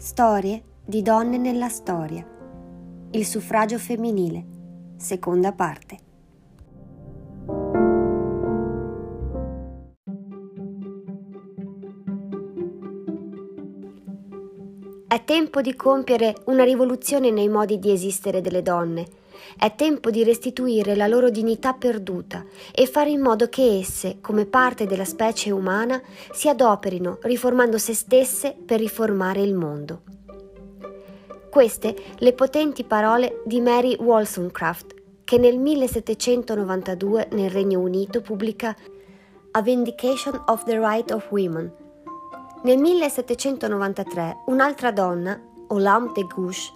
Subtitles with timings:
[0.00, 2.24] Storie di donne nella storia.
[3.10, 4.46] Il suffragio femminile.
[4.96, 5.98] Seconda parte.
[15.08, 19.04] È tempo di compiere una rivoluzione nei modi di esistere delle donne.
[19.56, 22.44] È tempo di restituire la loro dignità perduta
[22.74, 26.00] e fare in modo che esse, come parte della specie umana,
[26.32, 30.02] si adoperino riformando se stesse per riformare il mondo.
[31.50, 38.76] Queste le potenti parole di Mary Wollstonecraft, che nel 1792 nel Regno Unito pubblica
[39.52, 41.86] A Vindication of the Right of Women,
[42.62, 46.72] nel 1793 un'altra donna, Olympe de Gouges,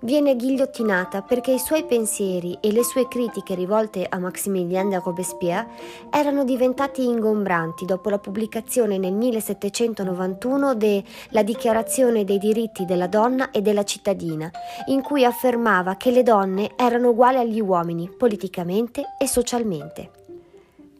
[0.00, 5.68] viene ghigliottinata perché i suoi pensieri e le sue critiche rivolte a Maximilien de Robespierre
[6.10, 13.60] erano diventati ingombranti dopo la pubblicazione nel 1791 della Dichiarazione dei diritti della donna e
[13.60, 14.50] della cittadina,
[14.86, 20.19] in cui affermava che le donne erano uguali agli uomini politicamente e socialmente.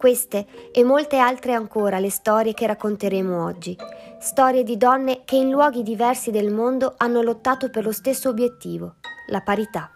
[0.01, 3.77] Queste e molte altre ancora le storie che racconteremo oggi,
[4.19, 8.95] storie di donne che in luoghi diversi del mondo hanno lottato per lo stesso obiettivo,
[9.27, 9.91] la parità.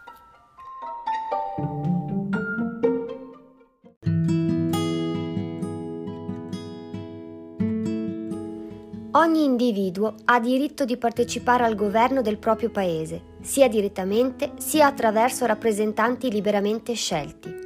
[9.12, 15.46] Ogni individuo ha diritto di partecipare al governo del proprio paese, sia direttamente sia attraverso
[15.46, 17.63] rappresentanti liberamente scelti.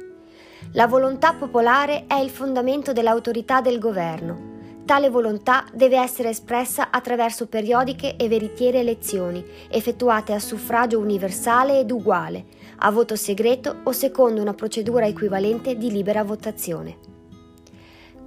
[0.73, 4.83] La volontà popolare è il fondamento dell'autorità del governo.
[4.85, 11.89] Tale volontà deve essere espressa attraverso periodiche e veritiere elezioni, effettuate a suffragio universale ed
[11.89, 12.45] uguale,
[12.77, 17.18] a voto segreto o secondo una procedura equivalente di libera votazione.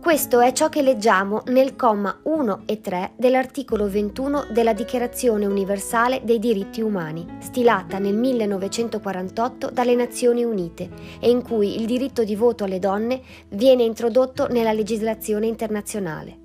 [0.02, 6.22] Questo è ciò che leggiamo nel comma 1 e 3 dell'articolo 21 della Dichiarazione universale
[6.24, 10.90] dei diritti umani, stilata nel 1948 dalle Nazioni Unite
[11.20, 16.36] e in cui il diritto di voto alle donne viene introdotto nella legislazione internazionale.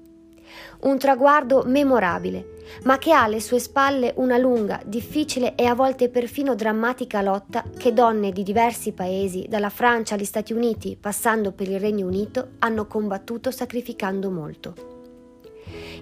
[0.81, 6.10] Un traguardo memorabile, ma che ha alle sue spalle una lunga, difficile e a volte
[6.10, 11.70] perfino drammatica lotta che donne di diversi paesi, dalla Francia agli Stati Uniti, passando per
[11.70, 14.74] il Regno Unito, hanno combattuto sacrificando molto.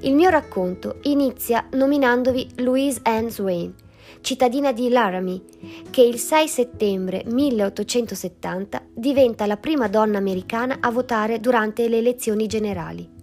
[0.02, 3.74] Il mio racconto inizia nominandovi Louise Anne Swain,
[4.22, 5.42] cittadina di Laramie,
[5.90, 12.48] che il 6 settembre 1870 diventa la prima donna americana a votare durante le elezioni
[12.48, 13.15] generali.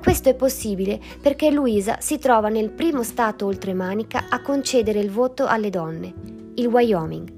[0.00, 5.46] Questo è possibile perché Luisa si trova nel primo stato oltremanica a concedere il voto
[5.46, 6.14] alle donne,
[6.54, 7.36] il Wyoming.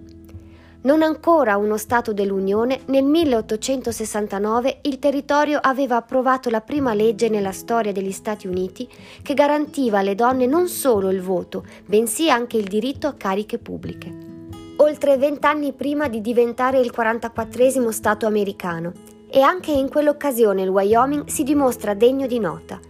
[0.83, 7.53] Non ancora uno Stato dell'Unione, nel 1869 il territorio aveva approvato la prima legge nella
[7.53, 8.89] storia degli Stati Uniti
[9.21, 14.29] che garantiva alle donne non solo il voto, bensì anche il diritto a cariche pubbliche.
[14.77, 18.93] Oltre vent'anni prima di diventare il 44 Stato americano,
[19.31, 22.81] e anche in quell'occasione il Wyoming si dimostra degno di nota.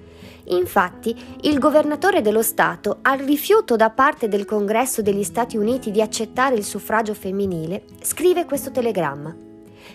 [0.51, 6.01] Infatti, il governatore dello Stato, al rifiuto da parte del Congresso degli Stati Uniti di
[6.01, 9.37] accettare il suffragio femminile, scrive questo telegramma.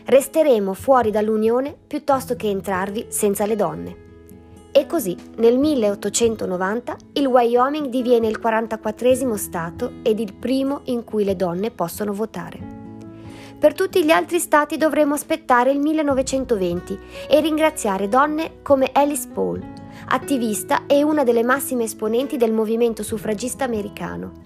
[0.06, 4.04] Resteremo fuori dall'Unione piuttosto che entrarvi senza le donne.
[4.72, 11.24] E così, nel 1890, il Wyoming diviene il 44 Stato ed il primo in cui
[11.24, 12.75] le donne possono votare.
[13.58, 17.00] Per tutti gli altri stati dovremo aspettare il 1920
[17.30, 19.64] e ringraziare donne come Alice Paul,
[20.10, 24.44] attivista e una delle massime esponenti del movimento suffragista americano.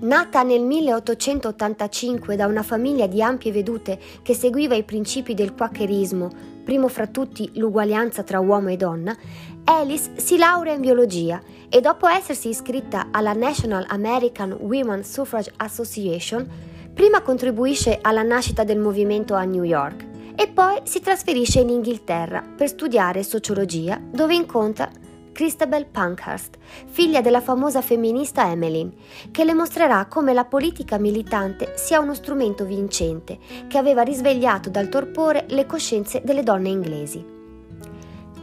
[0.00, 6.57] Nata nel 1885 da una famiglia di ampie vedute che seguiva i principi del quacherismo,
[6.68, 9.16] primo fra tutti l'uguaglianza tra uomo e donna,
[9.64, 16.46] Alice si laurea in biologia e dopo essersi iscritta alla National American Women Suffrage Association,
[16.92, 20.04] prima contribuisce alla nascita del movimento a New York
[20.36, 24.90] e poi si trasferisce in Inghilterra per studiare sociologia dove incontra
[25.38, 28.90] Christabel Pankhurst, figlia della famosa femminista Emmeline,
[29.30, 33.38] che le mostrerà come la politica militante sia uno strumento vincente
[33.68, 37.24] che aveva risvegliato dal torpore le coscienze delle donne inglesi.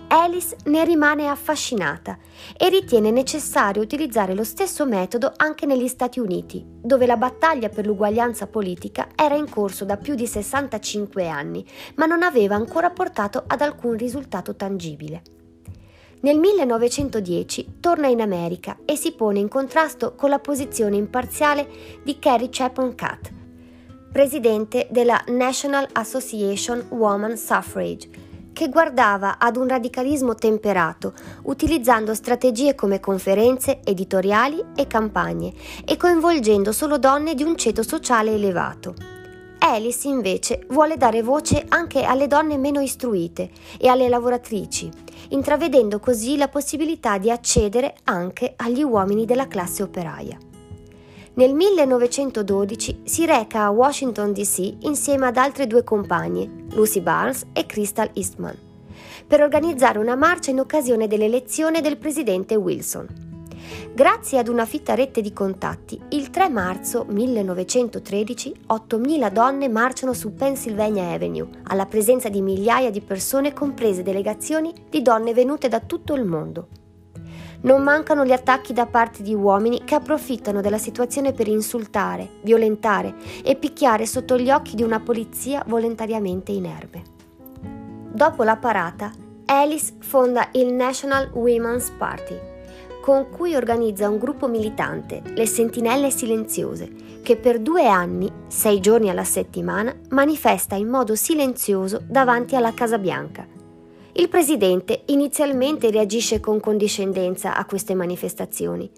[0.07, 2.17] Alice ne rimane affascinata
[2.55, 7.85] e ritiene necessario utilizzare lo stesso metodo anche negli Stati Uniti, dove la battaglia per
[7.85, 11.65] l'uguaglianza politica era in corso da più di 65 anni,
[11.95, 15.34] ma non aveva ancora portato ad alcun risultato tangibile.
[16.25, 21.69] Nel 1910 torna in America e si pone in contrasto con la posizione imparziale
[22.03, 23.31] di Carrie Chapman Catt,
[24.11, 28.09] presidente della National Association Woman Suffrage,
[28.53, 31.13] che guardava ad un radicalismo temperato,
[31.43, 35.53] utilizzando strategie come conferenze, editoriali e campagne,
[35.85, 39.14] e coinvolgendo solo donne di un ceto sociale elevato.
[39.67, 44.91] Alice invece vuole dare voce anche alle donne meno istruite e alle lavoratrici,
[45.29, 50.37] intravedendo così la possibilità di accedere anche agli uomini della classe operaia.
[51.33, 57.65] Nel 1912 si reca a Washington DC insieme ad altre due compagne, Lucy Barnes e
[57.65, 58.55] Crystal Eastman,
[59.25, 63.34] per organizzare una marcia in occasione dell'elezione del presidente Wilson.
[63.93, 70.33] Grazie ad una fitta rete di contatti, il 3 marzo 1913 8.000 donne marciano su
[70.33, 76.13] Pennsylvania Avenue, alla presenza di migliaia di persone comprese delegazioni di donne venute da tutto
[76.13, 76.67] il mondo.
[77.61, 83.15] Non mancano gli attacchi da parte di uomini che approfittano della situazione per insultare, violentare
[83.43, 87.03] e picchiare sotto gli occhi di una polizia volontariamente inerme.
[88.11, 89.11] Dopo la parata,
[89.45, 92.53] Alice fonda il National Women's Party,
[93.01, 99.09] con cui organizza un gruppo militante, le Sentinelle Silenziose, che per due anni, sei giorni
[99.09, 103.45] alla settimana, manifesta in modo silenzioso davanti alla Casa Bianca.
[104.13, 108.89] Il presidente inizialmente reagisce con condiscendenza a queste manifestazioni,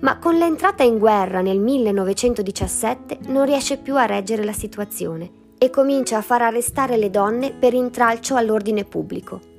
[0.00, 5.70] ma con l'entrata in guerra nel 1917 non riesce più a reggere la situazione e
[5.70, 9.57] comincia a far arrestare le donne per intralcio all'ordine pubblico.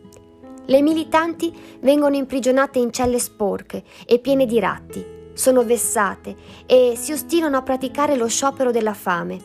[0.69, 6.36] Le militanti vengono imprigionate in celle sporche e piene di ratti, sono vessate
[6.68, 9.39] e si ostinano a praticare lo sciopero della fame.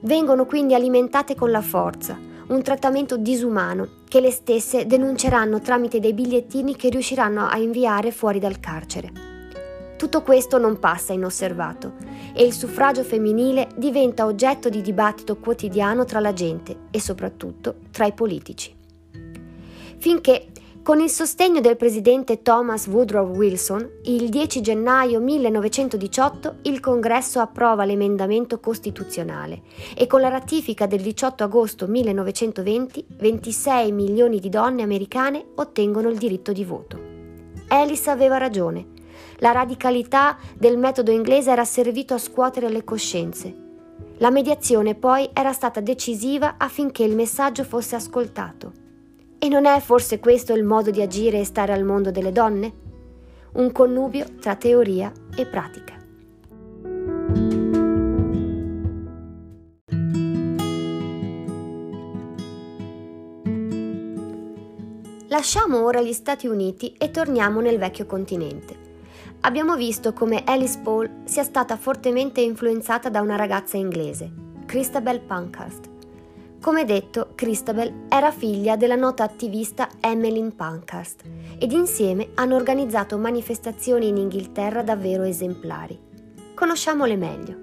[0.00, 2.18] Vengono quindi alimentate con la forza,
[2.48, 8.38] un trattamento disumano che le stesse denunceranno tramite dei bigliettini che riusciranno a inviare fuori
[8.38, 9.10] dal carcere.
[9.96, 11.94] Tutto questo non passa inosservato
[12.34, 18.04] e il suffragio femminile diventa oggetto di dibattito quotidiano tra la gente e soprattutto tra
[18.04, 18.77] i politici.
[19.98, 20.46] Finché
[20.88, 27.84] con il sostegno del presidente Thomas Woodrow Wilson, il 10 gennaio 1918 il Congresso approva
[27.84, 29.62] l'emendamento costituzionale
[29.94, 36.16] e con la ratifica del 18 agosto 1920 26 milioni di donne americane ottengono il
[36.16, 36.98] diritto di voto.
[37.68, 38.86] Alice aveva ragione.
[39.40, 43.54] La radicalità del metodo inglese era servito a scuotere le coscienze.
[44.18, 48.86] La mediazione poi era stata decisiva affinché il messaggio fosse ascoltato.
[49.40, 52.72] E non è forse questo il modo di agire e stare al mondo delle donne?
[53.52, 55.96] Un connubio tra teoria e pratica.
[65.28, 68.86] Lasciamo ora gli Stati Uniti e torniamo nel vecchio continente.
[69.42, 74.32] Abbiamo visto come Alice Paul sia stata fortemente influenzata da una ragazza inglese,
[74.66, 75.87] Christabel Pankhurst,
[76.60, 81.22] come detto, Christabel era figlia della nota attivista Emmeline Pankhurst
[81.56, 85.98] ed insieme hanno organizzato manifestazioni in Inghilterra davvero esemplari.
[86.54, 87.56] Conosciamole meglio.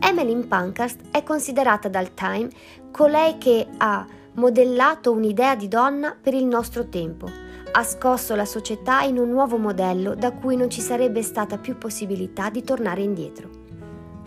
[0.00, 2.48] Emmeline Pankhurst è considerata dal Time
[2.90, 7.28] colei che ha modellato un'idea di donna per il nostro tempo,
[7.72, 11.78] ha scosso la società in un nuovo modello da cui non ci sarebbe stata più
[11.78, 13.59] possibilità di tornare indietro.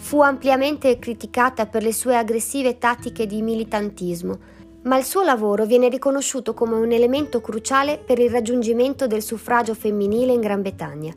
[0.03, 4.37] Fu ampiamente criticata per le sue aggressive tattiche di militantismo,
[4.83, 9.73] ma il suo lavoro viene riconosciuto come un elemento cruciale per il raggiungimento del suffragio
[9.73, 11.13] femminile in Gran Bretagna.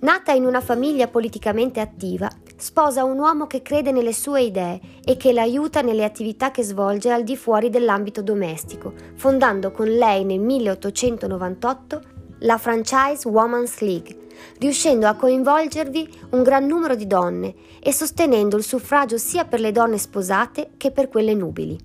[0.00, 5.18] Nata in una famiglia politicamente attiva, sposa un uomo che crede nelle sue idee e
[5.18, 10.40] che l'aiuta nelle attività che svolge al di fuori dell'ambito domestico, fondando con lei nel
[10.40, 12.00] 1898
[12.38, 14.21] la Franchise Women's League,
[14.58, 19.72] riuscendo a coinvolgervi un gran numero di donne e sostenendo il suffragio sia per le
[19.72, 21.78] donne sposate che per quelle nubili.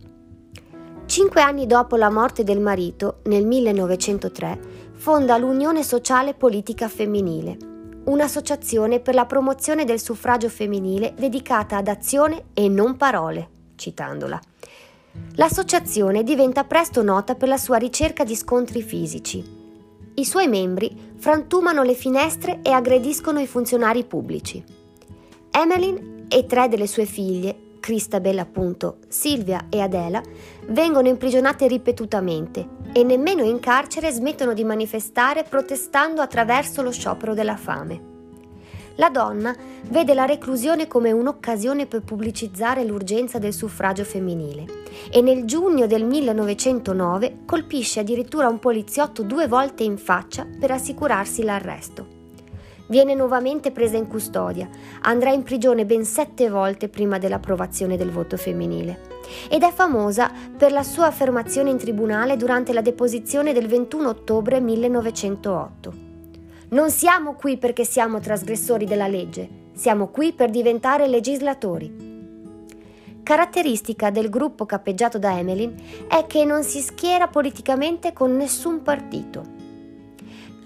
[1.05, 4.59] Cinque anni dopo la morte del marito, nel 1903,
[4.93, 7.57] fonda l'Unione Sociale Politica Femminile,
[8.05, 14.39] un'associazione per la promozione del suffragio femminile dedicata ad azione e non parole, citandola.
[15.35, 19.43] L'associazione diventa presto nota per la sua ricerca di scontri fisici,
[20.19, 24.63] i suoi membri frantumano le finestre e aggrediscono i funzionari pubblici.
[25.51, 30.21] Emmeline e tre delle sue figlie, Christabel appunto, Silvia e Adela,
[30.69, 37.55] vengono imprigionate ripetutamente e nemmeno in carcere smettono di manifestare protestando attraverso lo sciopero della
[37.55, 38.16] fame.
[38.97, 39.55] La donna
[39.89, 44.65] vede la reclusione come un'occasione per pubblicizzare l'urgenza del suffragio femminile
[45.11, 51.43] e nel giugno del 1909 colpisce addirittura un poliziotto due volte in faccia per assicurarsi
[51.43, 52.15] l'arresto.
[52.87, 54.67] Viene nuovamente presa in custodia,
[55.01, 59.15] andrà in prigione ben sette volte prima dell'approvazione del voto femminile
[59.47, 64.59] ed è famosa per la sua affermazione in tribunale durante la deposizione del 21 ottobre
[64.59, 66.06] 1908.
[66.69, 72.15] Non siamo qui perché siamo trasgressori della legge, siamo qui per diventare legislatori.
[73.23, 75.75] Caratteristica del gruppo cappeggiato da Emmeline
[76.09, 79.43] è che non si schiera politicamente con nessun partito.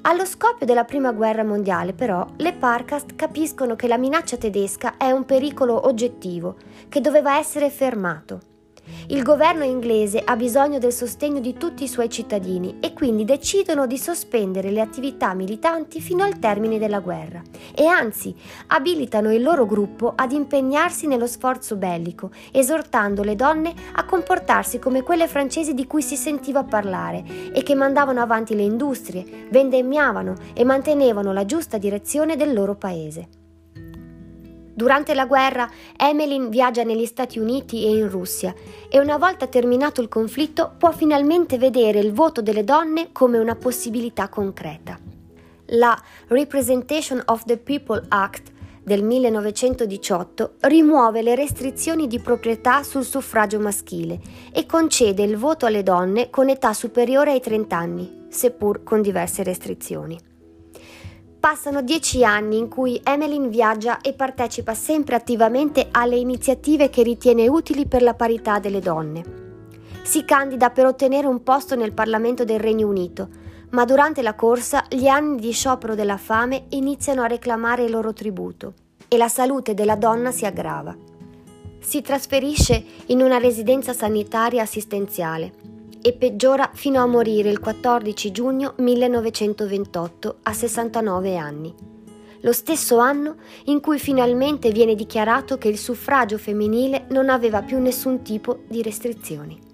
[0.02, 5.12] Allo scoppio della Prima Guerra Mondiale, però, le Parcast capiscono che la minaccia tedesca è
[5.12, 6.56] un pericolo oggettivo
[6.90, 8.51] che doveva essere fermato.
[9.08, 13.88] Il governo inglese ha bisogno del sostegno di tutti i suoi cittadini e quindi decidono
[13.88, 17.42] di sospendere le attività militanti fino al termine della guerra
[17.76, 18.36] e anzi
[18.68, 25.02] abilitano il loro gruppo ad impegnarsi nello sforzo bellico, esortando le donne a comportarsi come
[25.04, 30.64] quelle francesi di cui si sentiva parlare e che mandavano avanti le industrie, vendemmiavano e
[30.64, 33.41] mantenevano la giusta direzione del loro paese.
[34.74, 38.54] Durante la guerra Emmeline viaggia negli Stati Uniti e in Russia
[38.90, 43.56] e una volta terminato il conflitto può finalmente vedere il voto delle donne come una
[43.56, 44.98] possibilità concreta.
[45.74, 48.52] La Representation of the People Act
[48.84, 54.20] del 1918 rimuove le restrizioni di proprietà sul suffragio maschile
[54.52, 59.44] e concede il voto alle donne con età superiore ai 30 anni, seppur con diverse
[59.44, 60.31] restrizioni.
[61.42, 67.48] Passano dieci anni in cui Emmeline viaggia e partecipa sempre attivamente alle iniziative che ritiene
[67.48, 69.24] utili per la parità delle donne.
[70.04, 73.28] Si candida per ottenere un posto nel Parlamento del Regno Unito,
[73.72, 78.14] ma durante la corsa gli anni di sciopero della fame iniziano a reclamare il loro
[78.14, 78.74] tributo
[79.08, 80.96] e la salute della donna si aggrava.
[81.80, 85.61] Si trasferisce in una residenza sanitaria assistenziale
[86.02, 91.74] e peggiora fino a morire il 14 giugno 1928 a 69 anni.
[92.42, 97.80] Lo stesso anno in cui finalmente viene dichiarato che il suffragio femminile non aveva più
[97.80, 99.70] nessun tipo di restrizioni.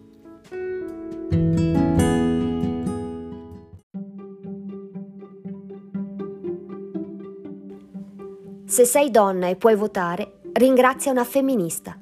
[8.66, 11.98] Se sei donna e puoi votare, ringrazia una femminista.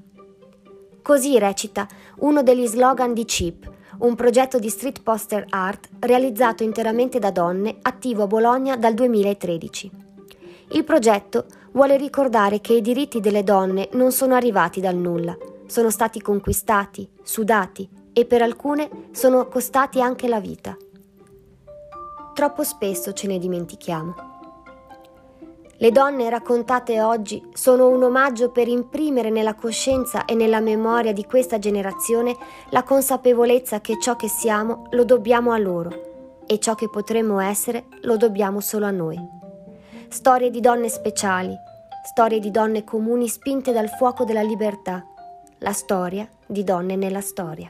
[1.01, 1.87] Così recita
[2.21, 7.77] uno degli slogan di CIP, un progetto di street poster art realizzato interamente da donne,
[7.81, 9.91] attivo a Bologna dal 2013.
[10.71, 15.37] Il progetto vuole ricordare che i diritti delle donne non sono arrivati dal nulla,
[15.67, 20.75] sono stati conquistati, sudati e per alcune sono costati anche la vita.
[22.33, 24.34] Troppo spesso ce ne dimentichiamo.
[25.77, 31.25] Le donne raccontate oggi sono un omaggio per imprimere nella coscienza e nella memoria di
[31.25, 32.33] questa generazione
[32.69, 37.87] la consapevolezza che ciò che siamo lo dobbiamo a loro e ciò che potremmo essere
[38.03, 39.19] lo dobbiamo solo a noi.
[40.07, 41.53] Storie di donne speciali,
[42.05, 45.05] storie di donne comuni spinte dal fuoco della libertà,
[45.57, 47.69] la storia di donne nella storia.